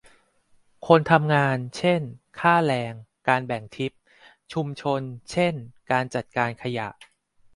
[0.87, 2.01] คนทำงานเช่น
[2.39, 2.93] ค่าแรง
[3.27, 3.91] การแบ่งทิป
[4.53, 5.53] ชุมชนเช่น
[5.91, 6.87] การจัดการขยะ